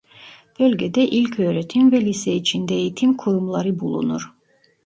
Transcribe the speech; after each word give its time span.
Bölgede 0.59 1.01
ilköğretim 1.07 1.91
ve 1.91 2.01
lise 2.05 2.33
içinde 2.33 2.75
eğitim 2.75 3.17
kurumları 3.17 3.79
bulunur. 3.79 4.31